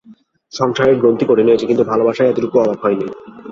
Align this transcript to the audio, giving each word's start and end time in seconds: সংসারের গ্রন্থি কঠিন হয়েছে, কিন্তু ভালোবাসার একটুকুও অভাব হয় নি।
সংসারের 0.51 0.95
গ্রন্থি 1.01 1.25
কঠিন 1.29 1.47
হয়েছে, 1.49 1.65
কিন্তু 1.65 1.83
ভালোবাসার 1.83 2.29
একটুকুও 2.31 2.61
অভাব 2.63 2.77
হয় 2.83 2.95
নি। 2.95 3.07